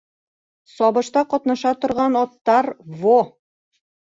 [0.77, 2.71] Сабышта ҡатнаша торған аттар-
[3.05, 3.17] во!